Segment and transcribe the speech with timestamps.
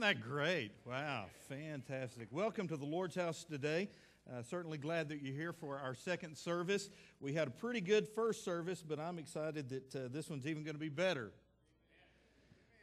[0.00, 0.70] That great?
[0.86, 2.28] Wow, fantastic.
[2.30, 3.90] Welcome to the Lord's house today.
[4.32, 6.88] Uh, certainly glad that you're here for our second service.
[7.20, 10.64] We had a pretty good first service, but I'm excited that uh, this one's even
[10.64, 11.32] going to be better.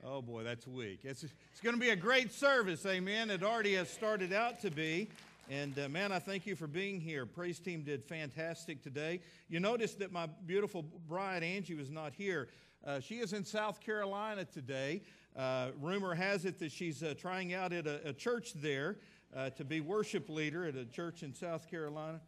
[0.03, 0.99] Oh boy, that's weak.
[1.05, 3.31] It's, it's going to be a great service, amen.
[3.31, 5.10] It already has started out to be.
[5.49, 7.26] And uh, man, I thank you for being here.
[7.26, 9.22] Praise team did fantastic today.
[9.49, 12.47] You notice that my beautiful bride, Angie, was not here.
[12.86, 15.02] Uh, she is in South Carolina today.
[15.38, 18.98] Uh, rumor has it that she's uh, trying out at a, a church there
[19.35, 22.20] uh, to be worship leader at a church in South Carolina.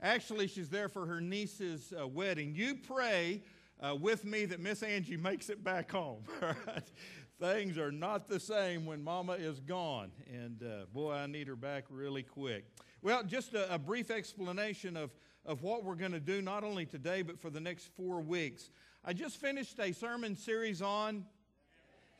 [0.00, 2.54] Actually, she's there for her niece's uh, wedding.
[2.54, 3.42] You pray
[3.80, 6.22] uh, with me that Miss Angie makes it back home.
[7.40, 10.12] Things are not the same when Mama is gone.
[10.32, 12.64] And uh, boy, I need her back really quick.
[13.02, 15.10] Well, just a, a brief explanation of,
[15.44, 18.70] of what we're going to do, not only today, but for the next four weeks.
[19.04, 21.24] I just finished a sermon series on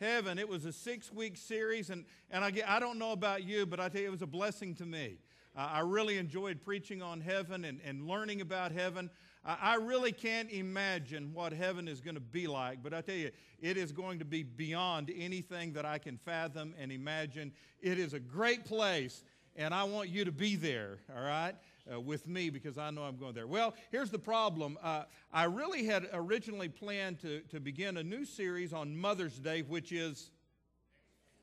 [0.01, 0.39] heaven.
[0.39, 3.81] It was a six week series, and, and I, I don't know about you, but
[3.81, 5.19] I tell you, it was a blessing to me.
[5.57, 9.11] Uh, I really enjoyed preaching on heaven and, and learning about heaven.
[9.45, 13.15] I, I really can't imagine what heaven is going to be like, but I tell
[13.15, 13.31] you,
[13.61, 17.53] it is going to be beyond anything that I can fathom and imagine.
[17.81, 19.25] It is a great place,
[19.55, 21.55] and I want you to be there, all right?
[21.93, 23.47] Uh, with me because I know I'm going there.
[23.47, 24.79] Well, here's the problem.
[24.83, 29.63] Uh, I really had originally planned to, to begin a new series on Mother's Day,
[29.63, 30.31] which is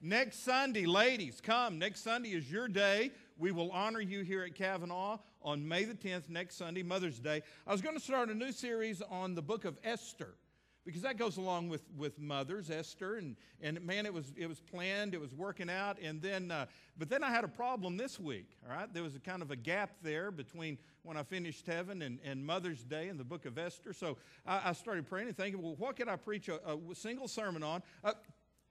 [0.02, 0.86] next Sunday.
[0.86, 1.80] Ladies, come.
[1.80, 3.12] Next Sunday is your day.
[3.38, 7.42] We will honor you here at Cavanaugh on May the 10th, next Sunday, Mother's Day.
[7.66, 10.36] I was going to start a new series on the book of Esther
[10.86, 14.60] because that goes along with, with mothers, Esther, and, and man, it was, it was
[14.60, 16.66] planned, it was working out, and then, uh,
[16.98, 18.94] but then I had a problem this week, all right?
[18.94, 22.46] There was a kind of a gap there between when I finished heaven and, and
[22.46, 25.76] Mother's Day in the book of Esther, so I, I started praying and thinking, well,
[25.78, 27.82] what could I preach a, a single sermon on?
[28.04, 28.14] Uh,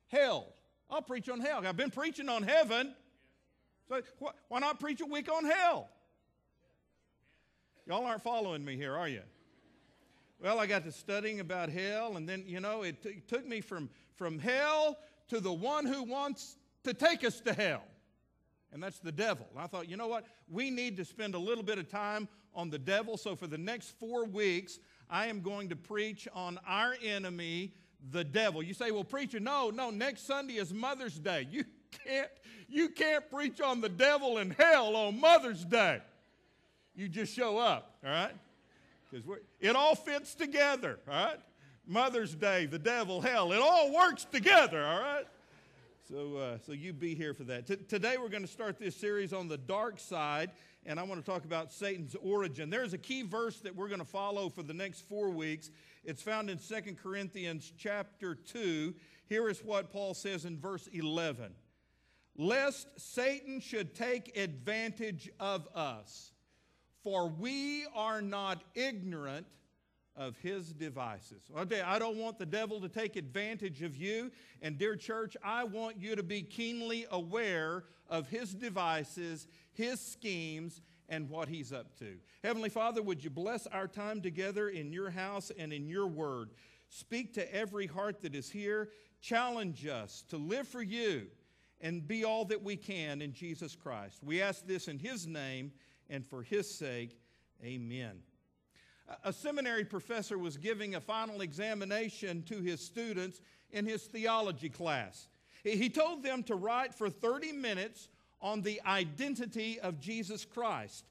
[0.08, 0.48] hell.
[0.90, 1.66] I'll preach on hell.
[1.66, 2.94] I've been preaching on heaven,
[3.88, 5.88] so wh- why not preach a week on hell?
[7.86, 9.22] Y'all aren't following me here, are you?
[10.42, 13.60] Well, I got to studying about hell, and then, you know, it, t- took me
[13.60, 14.98] from, from hell
[15.28, 17.84] to the one who wants to take us to hell.
[18.72, 19.46] And that's the devil.
[19.52, 20.24] And I thought, you know what?
[20.50, 22.26] We need to spend a little bit of time
[22.56, 23.16] on the devil.
[23.16, 27.74] So for the next four weeks, I am going to preach on our enemy,
[28.10, 28.64] the devil.
[28.64, 31.46] You say, well, preacher, no, no, next Sunday is Mother's Day.
[31.52, 31.64] You
[32.04, 32.30] can't,
[32.68, 36.00] you can't preach on the devil and hell on Mother's Day.
[36.96, 38.32] You just show up, all right?
[39.12, 41.40] Because it all fits together, all right?
[41.86, 45.26] Mother's Day, the devil, hell, it all works together, all right?
[46.08, 47.66] So, uh, so you be here for that.
[47.66, 50.50] T- today we're going to start this series on the dark side,
[50.86, 52.70] and I want to talk about Satan's origin.
[52.70, 55.70] There's a key verse that we're going to follow for the next four weeks.
[56.04, 58.94] It's found in 2 Corinthians chapter 2.
[59.28, 61.52] Here is what Paul says in verse 11.
[62.36, 66.31] Lest Satan should take advantage of us
[67.02, 69.46] for we are not ignorant
[70.16, 71.42] of his devices.
[71.56, 74.30] Okay, I don't want the devil to take advantage of you.
[74.60, 80.82] And, dear church, I want you to be keenly aware of his devices, his schemes,
[81.08, 82.16] and what he's up to.
[82.44, 86.50] Heavenly Father, would you bless our time together in your house and in your word?
[86.88, 88.90] Speak to every heart that is here.
[89.20, 91.26] Challenge us to live for you
[91.80, 94.18] and be all that we can in Jesus Christ.
[94.22, 95.72] We ask this in his name
[96.08, 97.18] and for his sake,
[97.64, 98.18] amen.
[99.24, 103.40] A seminary professor was giving a final examination to his students
[103.70, 105.28] in his theology class.
[105.64, 108.08] He told them to write for 30 minutes
[108.40, 111.04] on the identity of Jesus Christ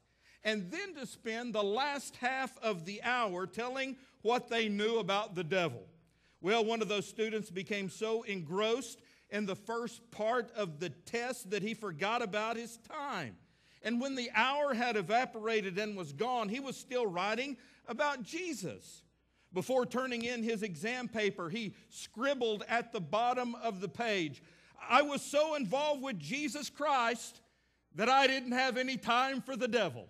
[0.44, 5.34] and then to spend the last half of the hour telling what they knew about
[5.34, 5.82] the devil.
[6.40, 11.50] Well, one of those students became so engrossed in the first part of the test
[11.50, 13.36] that he forgot about his time.
[13.84, 17.56] And when the hour had evaporated and was gone, he was still writing
[17.88, 19.02] about Jesus.
[19.52, 24.42] Before turning in his exam paper, he scribbled at the bottom of the page
[24.88, 27.40] I was so involved with Jesus Christ
[27.94, 30.08] that I didn't have any time for the devil.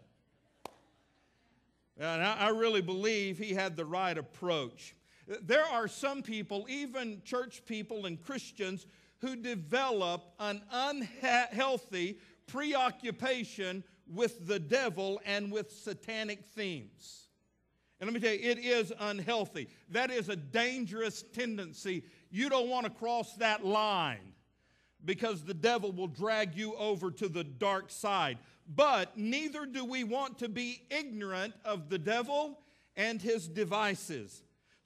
[1.99, 4.95] And I really believe he had the right approach.
[5.43, 8.87] There are some people, even church people and Christians,
[9.21, 17.29] who develop an unhealthy preoccupation with the devil and with satanic themes.
[18.01, 19.69] And let me tell you, it is unhealthy.
[19.91, 22.03] That is a dangerous tendency.
[22.31, 24.33] You don't want to cross that line
[25.05, 28.39] because the devil will drag you over to the dark side.
[28.67, 32.59] But neither do we want to be ignorant of the devil
[32.97, 34.43] and his devices.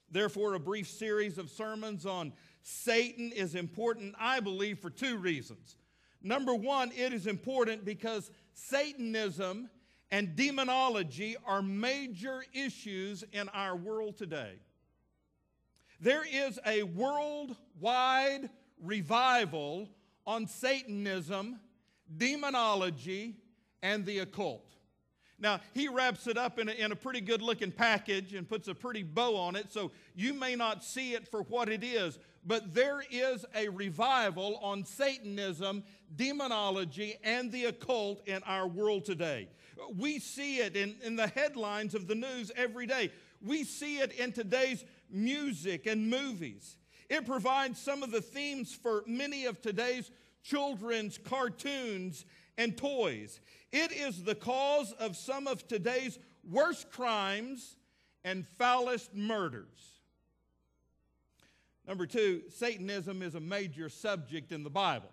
[0.09, 2.33] Therefore, a brief series of sermons on
[2.63, 5.75] Satan is important, I believe, for two reasons.
[6.21, 9.69] Number one, it is important because Satanism
[10.11, 14.53] and demonology are major issues in our world today.
[15.99, 18.49] There is a worldwide
[18.81, 19.89] revival
[20.25, 21.59] on Satanism,
[22.15, 23.35] demonology,
[23.81, 24.63] and the occult.
[25.39, 28.67] Now, he wraps it up in a, in a pretty good looking package and puts
[28.67, 32.17] a pretty bow on it, so you may not see it for what it is,
[32.47, 35.83] but there is a revival on Satanism,
[36.15, 39.49] demonology, and the occult in our world today.
[39.97, 43.11] We see it in, in the headlines of the news every day.
[43.45, 46.77] We see it in today's music and movies.
[47.09, 50.09] It provides some of the themes for many of today's
[50.41, 52.25] children's cartoons
[52.57, 53.41] and toys.
[53.71, 56.17] It is the cause of some of today's
[56.49, 57.75] worst crimes
[58.23, 59.96] and foulest murders.
[61.87, 65.09] Number two, Satanism is a major subject in the Bible.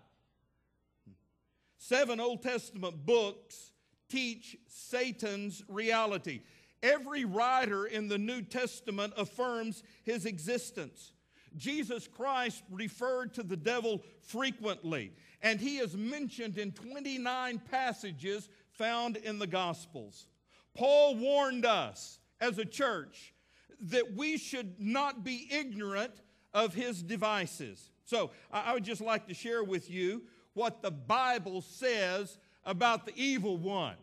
[1.77, 3.71] Seven Old Testament books
[4.09, 6.41] teach Satan's reality.
[6.83, 11.13] Every writer in the New Testament affirms his existence.
[11.55, 19.15] Jesus Christ referred to the devil frequently, and he is mentioned in 29 passages found
[19.15, 20.27] in the Gospels.
[20.75, 23.33] Paul warned us as a church
[23.79, 26.11] that we should not be ignorant
[26.55, 27.91] of his devices.
[28.05, 30.23] So I would just like to share with you
[30.53, 33.97] what the Bible says about the evil one.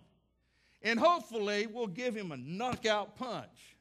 [0.83, 3.77] And hopefully, we'll give him a knockout punch.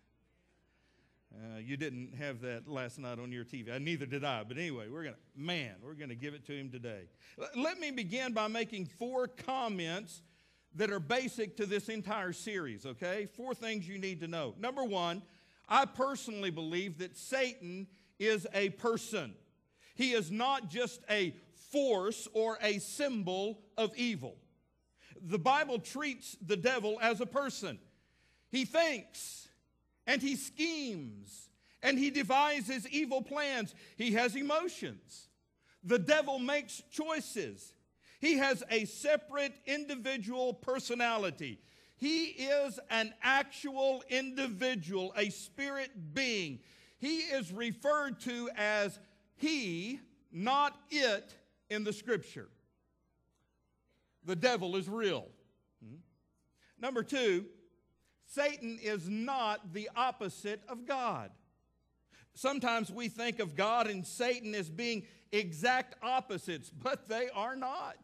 [1.34, 3.74] Uh, you didn't have that last night on your TV.
[3.74, 4.44] Uh, neither did I.
[4.44, 7.10] But anyway, we're going to, man, we're going to give it to him today.
[7.56, 10.22] Let me begin by making four comments
[10.76, 13.28] that are basic to this entire series, okay?
[13.36, 14.56] Four things you need to know.
[14.60, 15.24] Number one,
[15.68, 17.88] I personally believe that Satan
[18.26, 19.34] is a person,
[19.96, 21.36] he is not just a
[21.72, 24.36] force or a symbol of evil
[25.24, 27.80] the Bible treats the devil as a person.
[28.50, 29.48] He thinks
[30.08, 31.50] and he schemes
[31.84, 33.74] and he devises evil plans.
[33.98, 35.28] He has emotions.
[35.84, 37.74] The devil makes choices.
[38.20, 41.60] He has a separate individual personality.
[41.98, 46.60] He is an actual individual, a spirit being.
[47.02, 48.98] He is referred to as
[49.36, 50.00] he,
[50.32, 51.36] not it,
[51.70, 52.48] in the scripture
[54.26, 55.28] the devil is real.
[55.84, 55.96] Hmm?
[56.80, 57.46] Number two,
[58.26, 61.32] Satan is not the opposite of God.
[62.34, 67.98] Sometimes we think of God and Satan as being exact opposites, but they are not.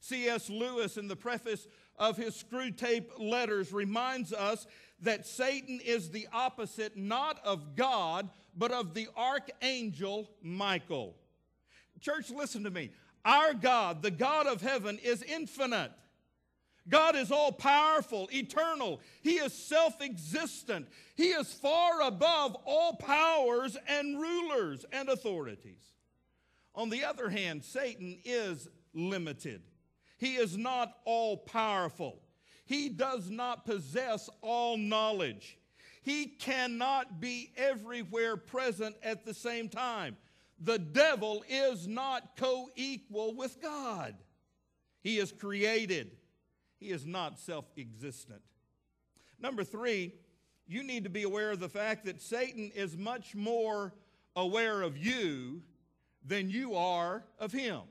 [0.00, 0.50] C.S.
[0.50, 1.66] Lewis, in the preface
[1.98, 4.66] of his Screwtape letters, reminds us
[5.02, 11.14] that Satan is the opposite not of God, but of the archangel Michael.
[12.00, 12.90] Church, listen to me.
[13.24, 15.92] Our God, the God of heaven, is infinite.
[16.88, 19.00] God is all powerful, eternal.
[19.22, 20.86] He is self existent.
[21.16, 25.82] He is far above all powers and rulers and authorities.
[26.74, 29.62] On the other hand, Satan is limited.
[30.16, 32.20] He is not all powerful.
[32.64, 35.58] He does not possess all knowledge.
[36.02, 40.16] He cannot be everywhere present at the same time
[40.58, 44.14] the devil is not co equal with God.
[45.02, 46.16] He is created,
[46.78, 48.42] he is not self existent.
[49.38, 50.14] Number three,
[50.66, 53.92] you need to be aware of the fact that Satan is much more
[54.34, 55.62] aware of you
[56.24, 57.82] than you are of him.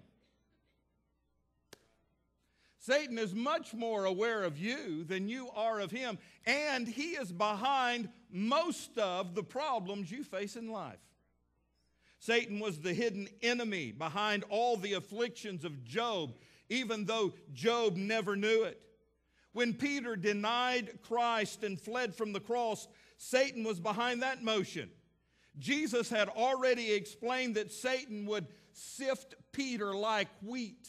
[2.86, 7.32] Satan is much more aware of you than you are of him, and he is
[7.32, 11.00] behind most of the problems you face in life.
[12.20, 16.36] Satan was the hidden enemy behind all the afflictions of Job,
[16.70, 18.80] even though Job never knew it.
[19.52, 22.88] When Peter denied Christ and fled from the cross,
[23.18, 24.92] Satan was behind that motion.
[25.58, 30.88] Jesus had already explained that Satan would sift Peter like wheat,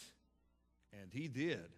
[0.92, 1.70] and he did.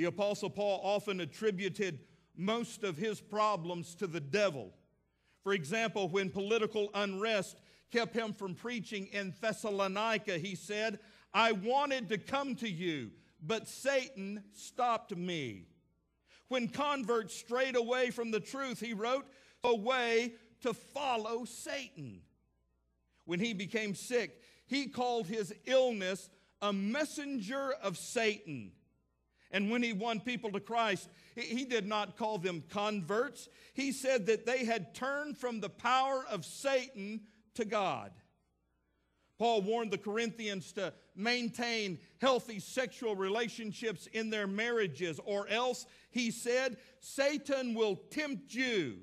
[0.00, 1.98] The Apostle Paul often attributed
[2.34, 4.72] most of his problems to the devil.
[5.42, 7.58] For example, when political unrest
[7.92, 10.38] kept him from preaching in Thessalonica.
[10.38, 11.00] He said,
[11.34, 13.10] I wanted to come to you,
[13.42, 15.66] but Satan stopped me.
[16.48, 19.26] When converts strayed away from the truth, he wrote,
[19.62, 22.22] away to follow Satan.
[23.26, 26.30] When he became sick, he called his illness
[26.62, 28.72] a messenger of Satan.
[29.50, 33.48] And when he won people to Christ, he did not call them converts.
[33.74, 37.22] He said that they had turned from the power of Satan
[37.54, 38.12] to God.
[39.38, 46.30] Paul warned the Corinthians to maintain healthy sexual relationships in their marriages, or else, he
[46.30, 48.98] said, Satan will tempt you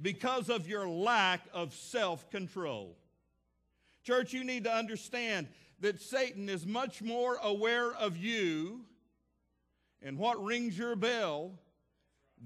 [0.00, 2.96] because of your lack of self control.
[4.04, 5.48] Church, you need to understand
[5.80, 8.84] that Satan is much more aware of you
[10.04, 11.58] and what rings your bell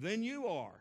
[0.01, 0.81] than you are.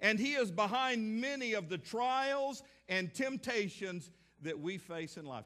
[0.00, 4.10] And he is behind many of the trials and temptations
[4.42, 5.44] that we face in life.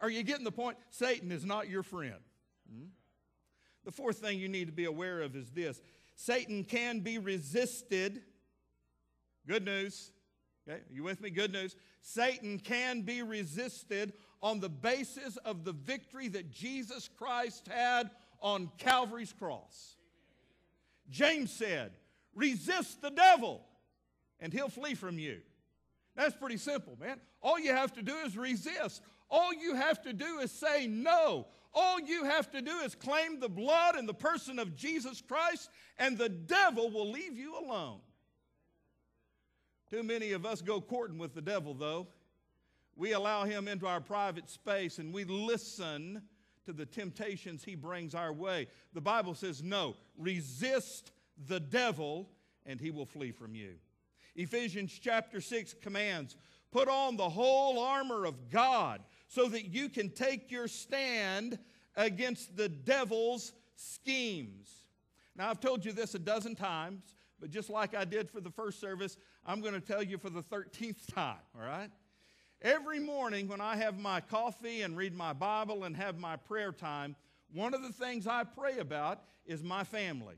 [0.00, 0.76] Are you getting the point?
[0.90, 2.20] Satan is not your friend.
[2.70, 2.86] Hmm?
[3.84, 5.80] The fourth thing you need to be aware of is this
[6.16, 8.22] Satan can be resisted.
[9.46, 10.10] Good news.
[10.68, 11.30] Okay, you with me?
[11.30, 11.76] Good news.
[12.00, 18.70] Satan can be resisted on the basis of the victory that Jesus Christ had on
[18.78, 19.96] Calvary's cross.
[21.10, 21.92] James said,
[22.34, 23.62] Resist the devil,
[24.40, 25.38] and he'll flee from you.
[26.14, 27.18] That's pretty simple, man.
[27.42, 29.02] All you have to do is resist.
[29.30, 31.46] All you have to do is say no.
[31.74, 35.70] All you have to do is claim the blood and the person of Jesus Christ,
[35.98, 38.00] and the devil will leave you alone.
[39.90, 42.08] Too many of us go courting with the devil, though.
[42.96, 46.22] We allow him into our private space and we listen
[46.66, 48.66] to the temptations he brings our way.
[48.92, 51.12] The Bible says, no, resist
[51.48, 52.28] the devil
[52.66, 53.74] and he will flee from you.
[54.34, 56.36] Ephesians chapter 6 commands
[56.70, 61.58] put on the whole armor of God so that you can take your stand
[61.96, 64.68] against the devil's schemes.
[65.36, 67.02] Now, I've told you this a dozen times,
[67.40, 70.30] but just like I did for the first service, I'm going to tell you for
[70.30, 71.90] the 13th time, all right?
[72.66, 76.72] Every morning when I have my coffee and read my Bible and have my prayer
[76.72, 77.14] time,
[77.52, 80.34] one of the things I pray about is my family.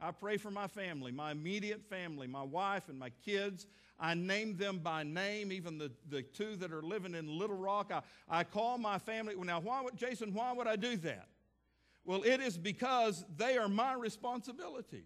[0.00, 3.66] I pray for my family, my immediate family, my wife and my kids.
[3.98, 7.92] I name them by name, even the, the two that are living in Little Rock.
[7.92, 9.34] I, I call my family.
[9.36, 11.28] Now, why would, Jason, why would I do that?
[12.06, 15.04] Well, it is because they are my responsibility.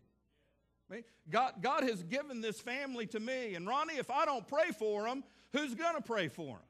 [1.31, 3.55] God, God has given this family to me.
[3.55, 6.67] And Ronnie, if I don't pray for them, who's going to pray for them?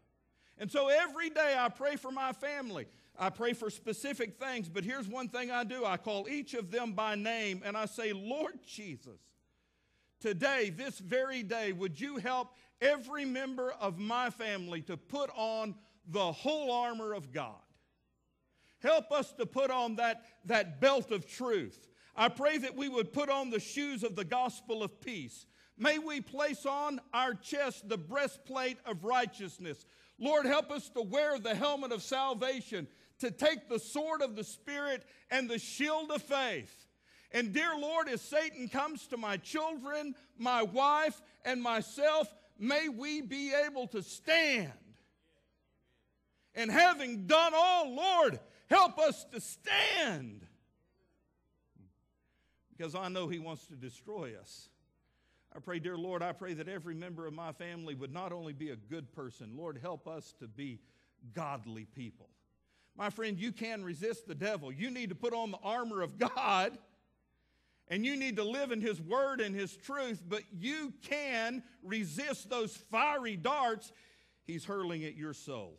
[0.58, 2.86] And so every day I pray for my family.
[3.18, 6.70] I pray for specific things, but here's one thing I do I call each of
[6.70, 9.20] them by name and I say, Lord Jesus,
[10.20, 15.74] today, this very day, would you help every member of my family to put on
[16.08, 17.54] the whole armor of God?
[18.80, 21.88] Help us to put on that, that belt of truth.
[22.16, 25.46] I pray that we would put on the shoes of the gospel of peace.
[25.76, 29.84] May we place on our chest the breastplate of righteousness.
[30.18, 32.86] Lord, help us to wear the helmet of salvation
[33.18, 36.86] to take the sword of the Spirit and the shield of faith.
[37.32, 43.20] And dear Lord, as Satan comes to my children, my wife, and myself, may we
[43.20, 44.72] be able to stand.
[46.54, 48.38] And having done all, Lord,
[48.70, 50.46] help us to stand.
[52.76, 54.68] Because I know He wants to destroy us.
[55.56, 58.52] I pray, dear Lord, I pray that every member of my family would not only
[58.52, 60.80] be a good person, Lord, help us to be
[61.32, 62.28] godly people.
[62.96, 64.72] My friend, you can resist the devil.
[64.72, 66.76] You need to put on the armor of God
[67.88, 72.48] and you need to live in His Word and His truth, but you can resist
[72.48, 73.92] those fiery darts
[74.46, 75.78] He's hurling at your soul.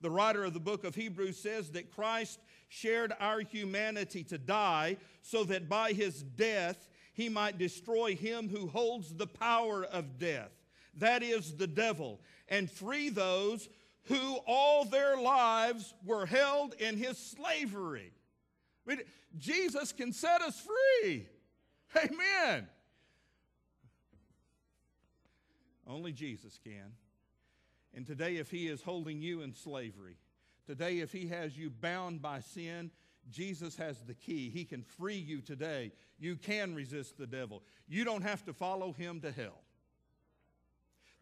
[0.00, 4.98] The writer of the book of Hebrews says that Christ shared our humanity to die
[5.22, 10.50] so that by His death He might destroy him who holds the power of death,
[10.98, 13.70] that is, the devil, and free those
[14.04, 18.12] who all their lives were held in his slavery.
[18.86, 19.00] I mean,
[19.38, 21.26] Jesus can set us free.
[21.96, 22.68] Amen.
[25.88, 26.92] Only Jesus can.
[27.94, 30.18] And today, if he is holding you in slavery,
[30.66, 32.90] today, if he has you bound by sin,
[33.30, 34.50] Jesus has the key.
[34.50, 35.92] He can free you today.
[36.18, 37.62] You can resist the devil.
[37.88, 39.62] You don't have to follow him to hell.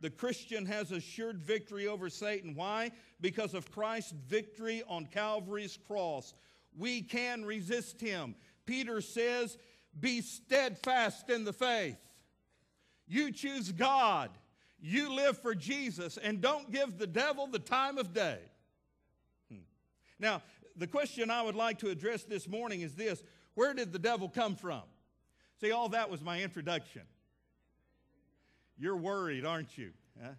[0.01, 2.55] The Christian has assured victory over Satan.
[2.55, 2.91] Why?
[3.21, 6.35] Because of Christ's victory on Calvary's cross.
[6.77, 8.35] We can resist him.
[8.67, 9.57] Peter says,
[9.99, 11.97] Be steadfast in the faith.
[13.07, 14.31] You choose God.
[14.81, 18.39] You live for Jesus and don't give the devil the time of day.
[19.51, 19.61] Hmm.
[20.19, 20.43] Now,
[20.77, 23.23] the question I would like to address this morning is this
[23.54, 24.82] Where did the devil come from?
[25.61, 27.02] See, all that was my introduction.
[28.78, 29.92] You're worried, aren't you?
[30.20, 30.30] Huh?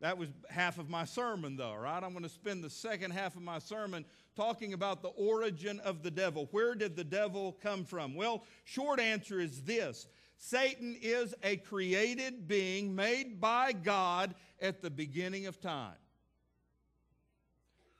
[0.00, 2.02] That was half of my sermon, though, right?
[2.02, 4.04] I'm going to spend the second half of my sermon
[4.34, 6.48] talking about the origin of the devil.
[6.50, 8.14] Where did the devil come from?
[8.14, 14.90] Well, short answer is this Satan is a created being made by God at the
[14.90, 15.94] beginning of time.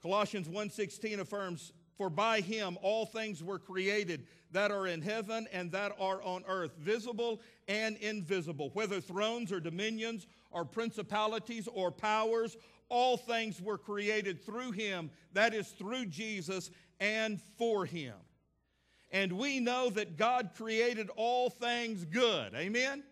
[0.02, 5.72] Colossians 1:16 affirms, "For by him all things were created that are in heaven and
[5.72, 12.56] that are on earth, visible and invisible, whether thrones or dominions or principalities or powers,
[12.88, 18.14] all things were created through him, that is through Jesus and for him."
[19.10, 22.54] And we know that God created all things good.
[22.54, 23.04] Amen.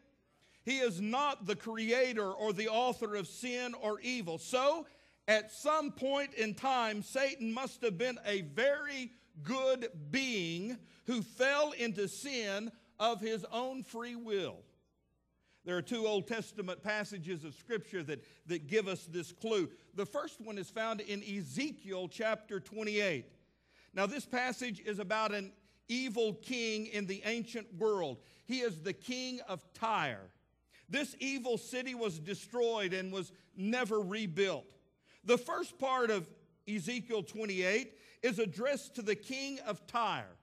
[0.63, 4.39] He is not the creator or the author of sin or evil.
[4.39, 4.87] So,
[5.29, 11.73] at some point in time, Satan must have been a very good being who fell
[11.73, 14.59] into sin of his own free will.
[15.65, 19.69] There are two Old Testament passages of Scripture that, that give us this clue.
[19.95, 23.27] The first one is found in Ezekiel chapter 28.
[23.93, 25.53] Now, this passage is about an
[25.89, 28.19] evil king in the ancient world.
[28.47, 30.31] He is the king of Tyre.
[30.89, 34.65] This evil city was destroyed and was never rebuilt.
[35.25, 36.29] The first part of
[36.69, 40.37] Ezekiel 28 is addressed to the king of Tyre.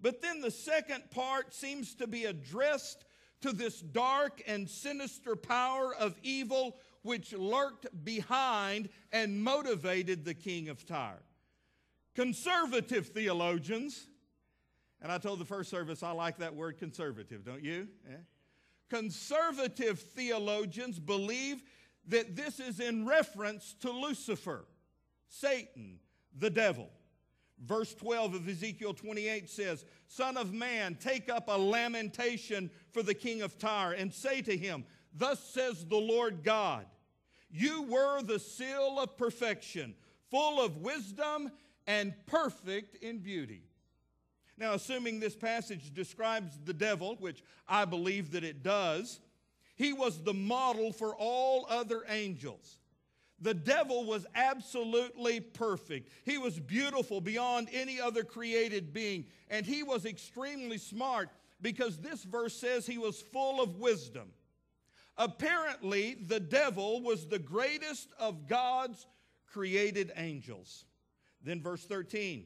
[0.00, 3.04] But then the second part seems to be addressed
[3.42, 10.68] to this dark and sinister power of evil which lurked behind and motivated the king
[10.68, 11.22] of Tyre.
[12.14, 14.06] Conservative theologians,
[15.00, 17.88] and I told the first service I like that word conservative, don't you?
[18.08, 18.16] Yeah?
[18.90, 21.62] Conservative theologians believe
[22.08, 24.66] that this is in reference to Lucifer,
[25.28, 25.98] Satan,
[26.36, 26.90] the devil.
[27.64, 33.14] Verse 12 of Ezekiel 28 says, Son of man, take up a lamentation for the
[33.14, 36.86] king of Tyre and say to him, Thus says the Lord God,
[37.50, 39.94] You were the seal of perfection,
[40.30, 41.52] full of wisdom
[41.86, 43.62] and perfect in beauty.
[44.58, 49.20] Now, assuming this passage describes the devil, which I believe that it does,
[49.76, 52.78] he was the model for all other angels.
[53.42, 56.08] The devil was absolutely perfect.
[56.24, 59.26] He was beautiful beyond any other created being.
[59.50, 61.28] And he was extremely smart
[61.60, 64.30] because this verse says he was full of wisdom.
[65.18, 69.06] Apparently, the devil was the greatest of God's
[69.46, 70.84] created angels.
[71.42, 72.44] Then, verse 13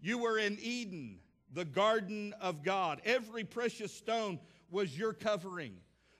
[0.00, 1.18] You were in Eden
[1.52, 3.02] the garden of God.
[3.04, 5.76] Every precious stone was your covering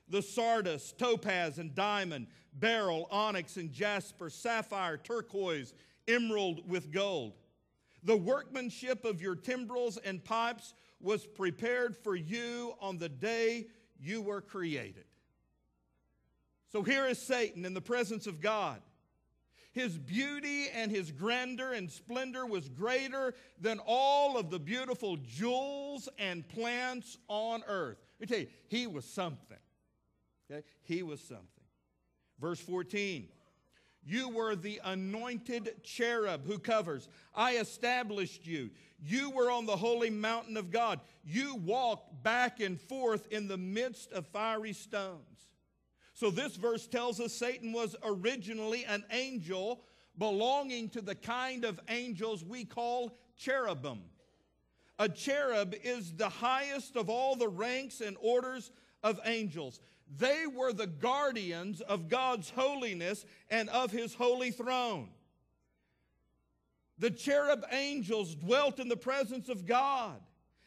[0.09, 5.73] the sardius, topaz, and diamond, beryl, onyx, and jasper, sapphire, turquoise,
[6.07, 7.33] emerald with gold.
[8.03, 13.67] The workmanship of your timbrels and pipes was prepared for you on the day
[13.99, 15.05] you were created.
[16.71, 18.81] So here is Satan in the presence of God.
[19.73, 26.07] His beauty and his grandeur and splendor was greater than all of the beautiful jewels
[26.19, 27.97] and plants on earth.
[28.19, 29.57] Let me tell you, he was something.
[30.49, 30.63] Okay?
[30.83, 31.47] He was something.
[32.39, 33.27] Verse 14.
[34.05, 37.07] You were the anointed cherub who covers.
[37.33, 38.69] I established you.
[39.01, 40.99] You were on the holy mountain of God.
[41.23, 45.19] You walked back and forth in the midst of fiery stones.
[46.13, 49.83] So, this verse tells us Satan was originally an angel
[50.17, 54.01] belonging to the kind of angels we call cherubim.
[54.99, 58.69] A cherub is the highest of all the ranks and orders
[59.01, 59.79] of angels.
[60.17, 65.09] They were the guardians of God's holiness and of his holy throne.
[66.99, 70.21] The cherub angels dwelt in the presence of God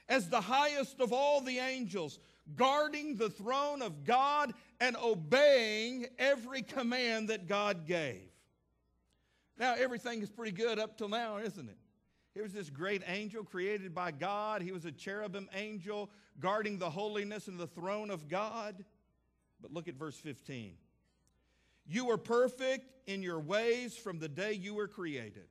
[0.09, 2.19] as the highest of all the angels,
[2.55, 8.31] guarding the throne of God and obeying every command that God gave.
[9.59, 11.79] Now, everything is pretty good up till now, isn't it?
[12.35, 14.61] Here's this great angel created by God.
[14.61, 18.85] He was a cherubim angel guarding the holiness and the throne of God.
[19.67, 20.75] But look at verse 15.
[21.89, 25.49] You were perfect in your ways from the day you were created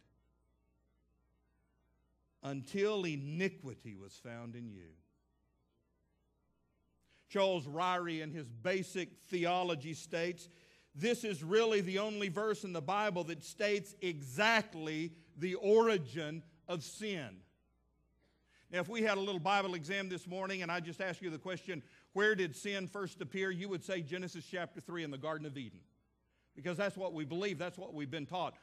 [2.42, 4.88] until iniquity was found in you.
[7.28, 10.48] Charles Ryrie, in his basic theology, states
[10.96, 16.84] this is really the only verse in the Bible that states exactly the origin of
[16.84, 17.36] sin.
[18.72, 21.30] Now, if we had a little Bible exam this morning and I just asked you
[21.30, 21.84] the question,
[22.16, 23.52] where did sin first appear?
[23.52, 25.82] You would say Genesis chapter 3 in the Garden of Eden.
[26.56, 28.54] Because that's what we believe, that's what we've been taught.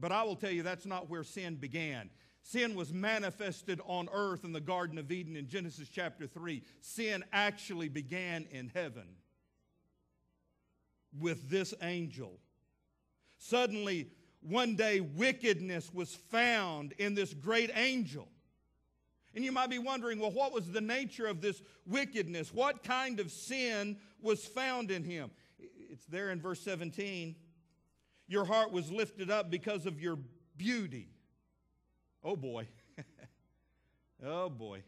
[0.00, 2.08] But I will tell you, that's not where sin began.
[2.40, 6.62] Sin was manifested on earth in the Garden of Eden in Genesis chapter 3.
[6.80, 9.16] Sin actually began in heaven
[11.20, 12.38] with this angel.
[13.36, 14.08] Suddenly,
[14.40, 18.28] one day, wickedness was found in this great angel.
[19.34, 22.52] And you might be wondering, well, what was the nature of this wickedness?
[22.52, 25.30] What kind of sin was found in him?
[25.58, 27.34] It's there in verse 17.
[28.28, 30.18] Your heart was lifted up because of your
[30.56, 31.14] beauty
[32.24, 32.66] Oh boy.
[34.26, 34.82] oh boy.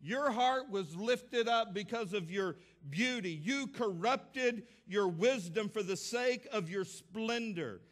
[0.00, 2.56] Your heart was lifted up because of your
[2.88, 3.30] beauty.
[3.30, 7.82] You corrupted your wisdom for the sake of your splendor.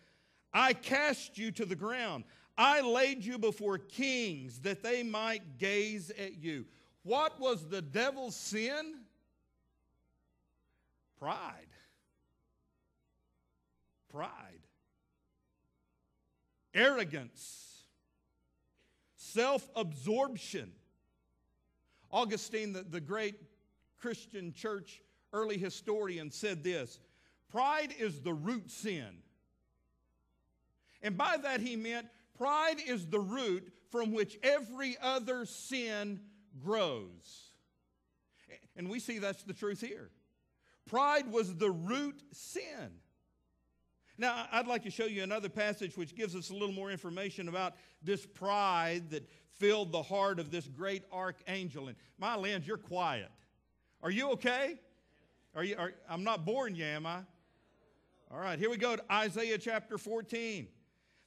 [0.54, 2.24] I cast you to the ground.
[2.58, 6.64] I laid you before kings that they might gaze at you.
[7.02, 9.00] What was the devil's sin?
[11.18, 11.68] Pride.
[14.10, 14.30] Pride.
[16.74, 17.84] Arrogance.
[19.16, 20.72] Self absorption
[22.16, 23.34] Augustine, the, the great
[23.98, 26.98] Christian church early historian, said this
[27.50, 29.18] Pride is the root sin.
[31.02, 32.06] And by that he meant
[32.38, 36.20] pride is the root from which every other sin
[36.62, 37.50] grows.
[38.76, 40.10] And we see that's the truth here.
[40.86, 43.00] Pride was the root sin.
[44.18, 47.48] Now, I'd like to show you another passage which gives us a little more information
[47.48, 51.88] about this pride that filled the heart of this great archangel.
[51.88, 53.30] And my lands, you're quiet.
[54.02, 54.78] Are you okay?
[55.54, 57.20] Are you, are, I'm not boring you, am I?
[58.30, 60.66] All right, here we go to Isaiah chapter 14.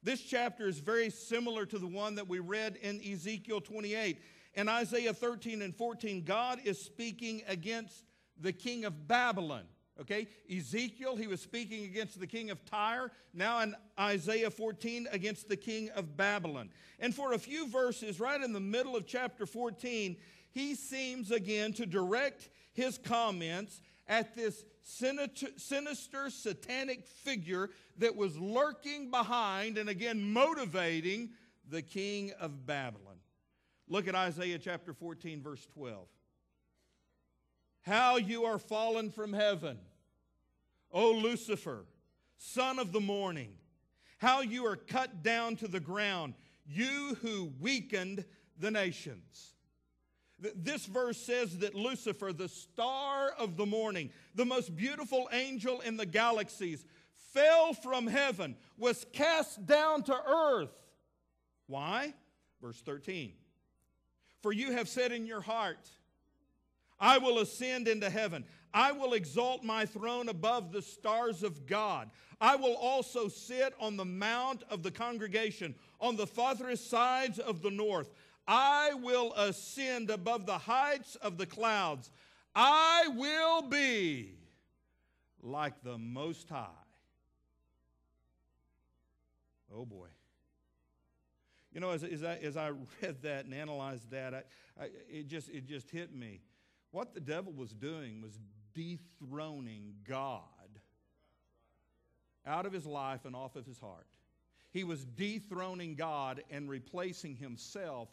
[0.02, 4.22] This chapter is very similar to the one that we read in Ezekiel 28.
[4.54, 8.06] In Isaiah 13 and 14, God is speaking against
[8.40, 9.64] the king of Babylon.
[10.00, 13.12] Okay, Ezekiel, he was speaking against the king of Tyre.
[13.34, 16.70] Now in Isaiah 14, against the king of Babylon.
[17.00, 20.16] And for a few verses, right in the middle of chapter 14,
[20.52, 29.10] he seems again to direct his comments at this sinister, satanic figure that was lurking
[29.12, 31.30] behind and again motivating
[31.70, 33.18] the king of Babylon.
[33.88, 36.08] Look at Isaiah chapter 14, verse 12.
[37.82, 39.80] How you are fallen from heaven
[40.92, 41.86] O Lucifer,
[42.38, 43.54] son of the morning,
[44.18, 46.34] how you are cut down to the ground,
[46.66, 48.26] you who weakened
[48.58, 49.54] the nations.
[50.56, 55.98] This verse says that Lucifer, the star of the morning, the most beautiful angel in
[55.98, 56.86] the galaxies,
[57.34, 60.72] fell from heaven, was cast down to earth.
[61.68, 62.14] Why?
[62.62, 63.34] Verse 13.
[64.42, 65.90] For you have said in your heart,
[67.00, 68.46] I will ascend into heaven.
[68.74, 72.10] I will exalt my throne above the stars of God.
[72.40, 77.62] I will also sit on the mount of the congregation on the farthest sides of
[77.62, 78.10] the north.
[78.52, 82.10] I will ascend above the heights of the clouds.
[82.56, 84.34] I will be
[85.44, 86.68] like the Most High.
[89.72, 90.08] Oh boy.
[91.72, 92.70] You know, as, as, I, as I
[93.04, 94.44] read that and analyzed that, I,
[94.82, 96.42] I, it, just, it just hit me.
[96.90, 98.40] What the devil was doing was
[98.74, 100.42] dethroning God
[102.48, 104.08] out of his life and off of his heart.
[104.72, 108.10] He was dethroning God and replacing himself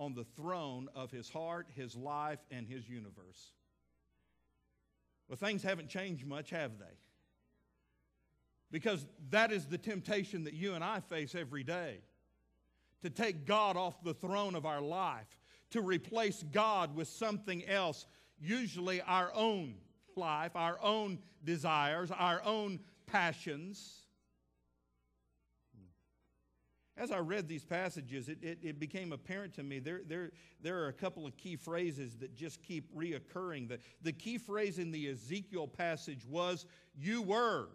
[0.00, 3.52] on the throne of his heart, his life, and his universe.
[5.28, 6.96] Well, things haven't changed much, have they?
[8.72, 11.98] Because that is the temptation that you and I face every day
[13.02, 15.38] to take God off the throne of our life,
[15.72, 18.06] to replace God with something else,
[18.40, 19.74] usually our own
[20.16, 24.06] life, our own desires, our own passions.
[27.00, 30.32] As I read these passages, it, it, it, became apparent to me there, there,
[30.62, 33.70] there are a couple of key phrases that just keep reoccurring.
[33.70, 37.68] The, the key phrase in the Ezekiel passage was, You were.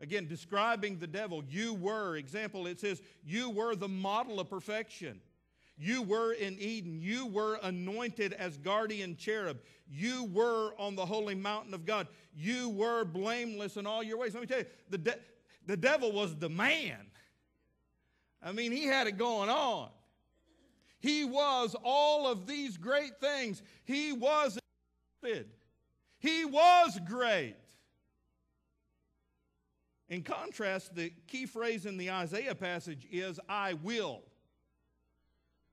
[0.00, 2.14] Again, describing the devil, you were.
[2.14, 5.20] Example, it says, You were the model of perfection.
[5.76, 7.00] You were in Eden.
[7.00, 9.58] You were anointed as guardian cherub.
[9.88, 12.06] You were on the holy mountain of God.
[12.32, 14.34] You were blameless in all your ways.
[14.34, 15.18] Let me tell you, the, de-
[15.66, 17.09] the devil was the man.
[18.42, 19.88] I mean, he had it going on.
[21.00, 23.62] He was all of these great things.
[23.84, 24.58] He was
[26.18, 27.56] He was great.
[30.08, 34.22] In contrast, the key phrase in the Isaiah passage is, I will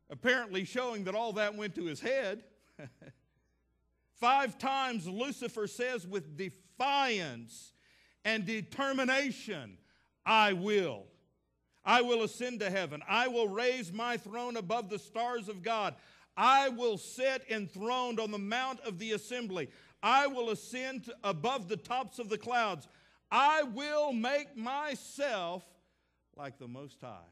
[0.09, 2.43] apparently showing that all that went to his head.
[4.13, 7.73] Five times Lucifer says with defiance
[8.23, 9.77] and determination,
[10.25, 11.05] I will.
[11.87, 13.01] I will ascend to heaven.
[13.07, 15.95] I will raise my throne above the stars of God.
[16.35, 19.69] I will sit enthroned on the mount of the assembly.
[20.03, 22.89] I will ascend above the tops of the clouds.
[23.31, 25.63] I will make myself
[26.35, 27.31] like the Most High.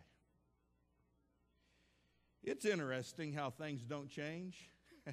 [2.41, 4.69] It's interesting how things don't change.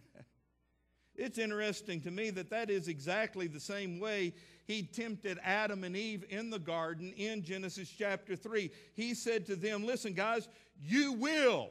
[1.15, 4.33] It's interesting to me that that is exactly the same way
[4.67, 8.71] he tempted Adam and Eve in the garden in Genesis chapter 3.
[8.95, 10.49] He said to them, Listen, guys,
[10.81, 11.71] you will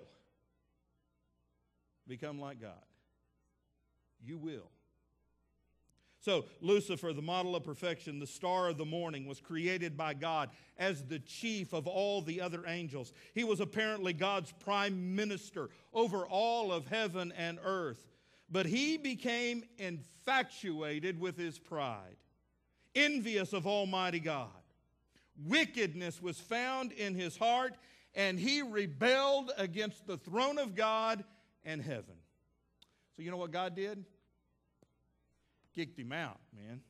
[2.08, 2.72] become like God.
[4.24, 4.70] You will.
[6.22, 10.52] So, Lucifer, the model of perfection, the star of the morning, was created by God
[10.78, 13.12] as the chief of all the other angels.
[13.34, 18.06] He was apparently God's prime minister over all of heaven and earth.
[18.52, 22.18] But he became infatuated with his pride,
[22.96, 24.50] envious of Almighty God.
[25.46, 27.76] Wickedness was found in his heart,
[28.14, 31.24] and he rebelled against the throne of God
[31.64, 32.16] and heaven.
[33.16, 34.06] So, you know what God did?
[35.74, 36.82] kicked him out, man.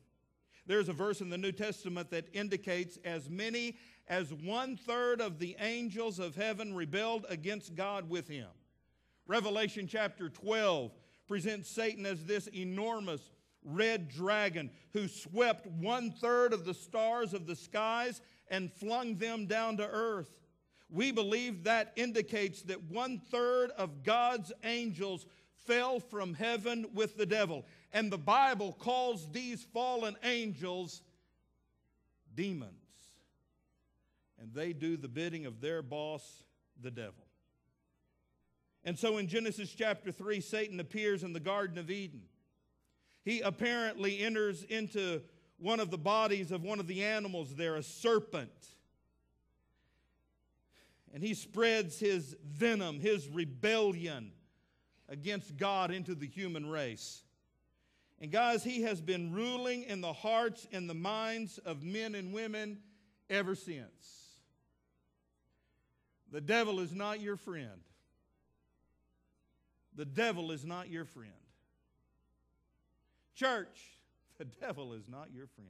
[0.66, 3.76] There's a verse in the New Testament that indicates as many
[4.08, 8.48] as one third of the angels of heaven rebelled against God with him.
[9.26, 10.92] Revelation chapter 12
[11.26, 13.30] presents Satan as this enormous
[13.64, 19.46] red dragon who swept one third of the stars of the skies and flung them
[19.46, 20.38] down to earth.
[20.90, 25.26] We believe that indicates that one third of God's angels
[25.66, 27.64] fell from heaven with the devil.
[27.92, 31.02] And the Bible calls these fallen angels
[32.34, 32.72] demons.
[34.40, 36.44] And they do the bidding of their boss,
[36.80, 37.24] the devil.
[38.84, 42.22] And so in Genesis chapter 3, Satan appears in the Garden of Eden.
[43.24, 45.22] He apparently enters into
[45.58, 48.50] one of the bodies of one of the animals there, a serpent.
[51.14, 54.32] And he spreads his venom, his rebellion
[55.08, 57.22] against God into the human race.
[58.20, 62.32] And guys, he has been ruling in the hearts and the minds of men and
[62.32, 62.78] women
[63.28, 64.32] ever since.
[66.30, 67.82] The devil is not your friend.
[69.94, 71.32] The devil is not your friend.
[73.34, 73.98] Church,
[74.38, 75.68] the devil is not your friend.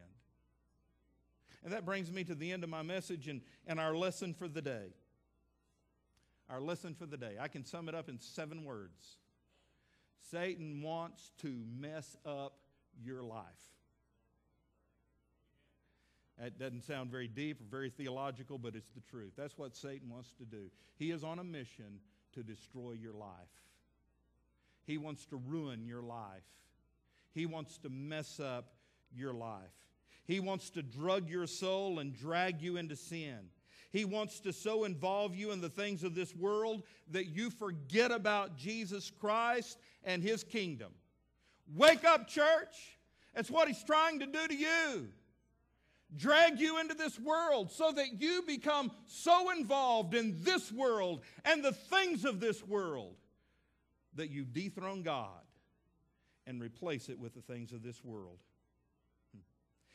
[1.65, 4.49] And that brings me to the end of my message and, and our lesson for
[4.49, 4.95] the day.
[6.51, 7.37] Our lesson for the day.
[7.41, 9.17] I can sum it up in seven words
[10.31, 12.55] Satan wants to mess up
[13.03, 13.45] your life.
[16.39, 19.33] That doesn't sound very deep or very theological, but it's the truth.
[19.37, 20.71] That's what Satan wants to do.
[20.97, 22.01] He is on a mission
[22.33, 23.29] to destroy your life.
[24.85, 26.43] He wants to ruin your life.
[27.33, 28.75] He wants to mess up
[29.15, 29.61] your life.
[30.25, 33.39] He wants to drug your soul and drag you into sin.
[33.91, 38.11] He wants to so involve you in the things of this world that you forget
[38.11, 40.93] about Jesus Christ and his kingdom.
[41.75, 42.97] Wake up, church.
[43.35, 45.09] That's what he's trying to do to you.
[46.17, 51.65] Drag you into this world so that you become so involved in this world and
[51.65, 53.17] the things of this world
[54.15, 55.42] that you dethrone God
[56.47, 58.39] and replace it with the things of this world.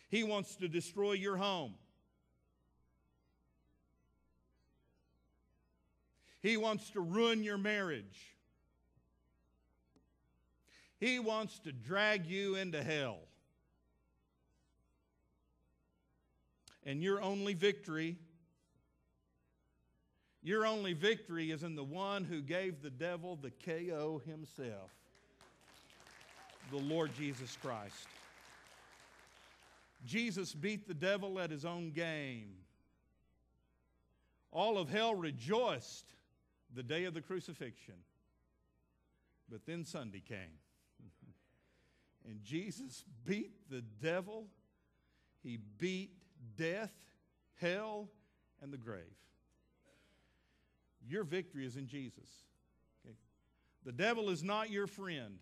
[0.09, 1.73] He wants to destroy your home.
[6.41, 8.35] He wants to ruin your marriage.
[10.99, 13.19] He wants to drag you into hell.
[16.85, 18.15] And your only victory,
[20.41, 24.91] your only victory is in the one who gave the devil the KO himself,
[26.71, 28.07] the Lord Jesus Christ.
[30.05, 32.49] Jesus beat the devil at his own game.
[34.51, 36.05] All of hell rejoiced
[36.73, 37.95] the day of the crucifixion.
[39.49, 40.59] But then Sunday came.
[42.25, 44.47] and Jesus beat the devil,
[45.43, 46.11] he beat
[46.57, 46.93] death,
[47.55, 48.09] hell,
[48.61, 49.03] and the grave.
[51.07, 52.29] Your victory is in Jesus.
[53.05, 53.15] Okay?
[53.85, 55.39] The devil is not your friend.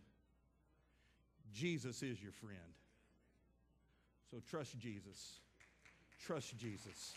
[1.56, 2.60] Jesus is your friend.
[4.30, 5.40] So trust Jesus.
[6.20, 7.14] Trust Jesus.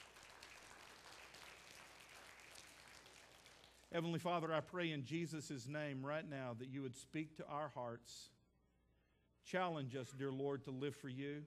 [3.93, 7.73] Heavenly Father, I pray in Jesus' name right now that you would speak to our
[7.75, 8.29] hearts.
[9.45, 11.43] Challenge us, dear Lord, to live for you.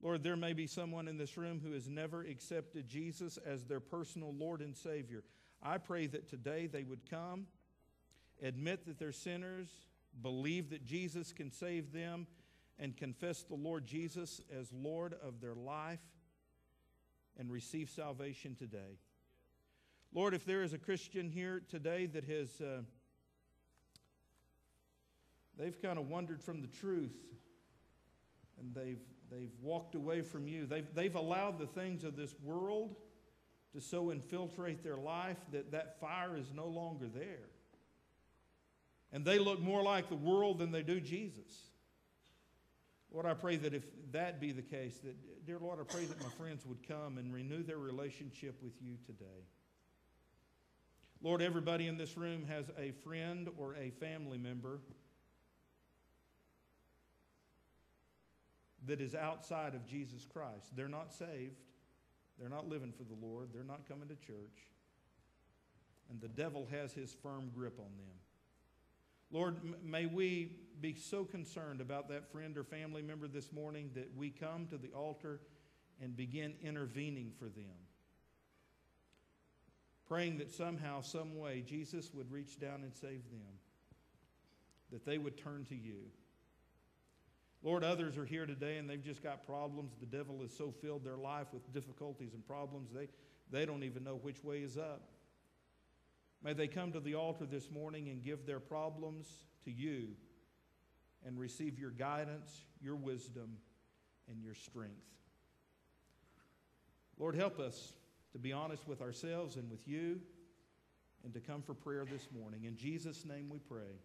[0.00, 3.80] Lord, there may be someone in this room who has never accepted Jesus as their
[3.80, 5.22] personal Lord and Savior.
[5.62, 7.46] I pray that today they would come,
[8.42, 9.68] admit that they're sinners,
[10.22, 12.26] believe that Jesus can save them,
[12.80, 16.00] and confess the Lord Jesus as Lord of their life
[17.38, 18.98] and receive salvation today.
[20.12, 22.80] Lord, if there is a Christian here today that has, uh,
[25.58, 27.14] they've kind of wandered from the truth
[28.58, 32.96] and they've, they've walked away from you, they've, they've allowed the things of this world
[33.74, 37.49] to so infiltrate their life that that fire is no longer there.
[39.12, 41.70] And they look more like the world than they do Jesus.
[43.12, 46.22] Lord, I pray that if that be the case, that, dear Lord, I pray that
[46.22, 49.46] my friends would come and renew their relationship with you today.
[51.22, 54.80] Lord, everybody in this room has a friend or a family member
[58.86, 60.74] that is outside of Jesus Christ.
[60.74, 61.60] They're not saved.
[62.38, 63.48] They're not living for the Lord.
[63.52, 64.68] They're not coming to church.
[66.08, 68.16] And the devil has his firm grip on them.
[69.30, 74.10] Lord, may we be so concerned about that friend or family member this morning that
[74.16, 75.40] we come to the altar
[76.02, 77.76] and begin intervening for them.
[80.08, 83.52] Praying that somehow, some way, Jesus would reach down and save them,
[84.90, 86.00] that they would turn to you.
[87.62, 89.92] Lord, others are here today and they've just got problems.
[90.00, 93.08] The devil has so filled their life with difficulties and problems, they,
[93.52, 95.02] they don't even know which way is up.
[96.42, 99.26] May they come to the altar this morning and give their problems
[99.64, 100.08] to you
[101.26, 103.58] and receive your guidance, your wisdom,
[104.28, 104.94] and your strength.
[107.18, 107.92] Lord, help us
[108.32, 110.20] to be honest with ourselves and with you
[111.24, 112.64] and to come for prayer this morning.
[112.64, 113.98] In Jesus' name we pray.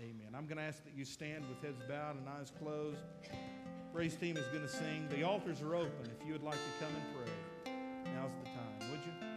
[0.00, 0.28] Amen.
[0.34, 3.02] I'm going to ask that you stand with heads bowed and eyes closed.
[3.92, 5.06] Praise team is going to sing.
[5.10, 7.72] The altars are open if you would like to come and pray.
[8.14, 9.29] Now's the time, would you?